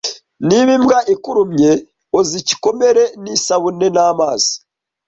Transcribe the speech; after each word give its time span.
Niba 0.47 0.71
imbwa 0.77 0.99
ikurumye, 1.13 1.71
oza 2.19 2.33
igikomere 2.41 3.03
n'isabune 3.21 3.87
n'amazi. 3.95 4.53